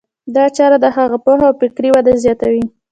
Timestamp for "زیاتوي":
2.23-2.63